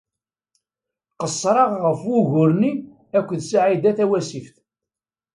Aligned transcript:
Qeṣṣreɣ 1.19 1.71
ɣef 1.83 1.99
wugur-nni 2.11 2.71
akked 3.17 3.41
Saɛida 3.49 3.91
Tawasift. 3.97 4.55